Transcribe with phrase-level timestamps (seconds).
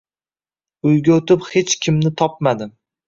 [0.91, 2.73] Uyga o`tib hech kimni topmadim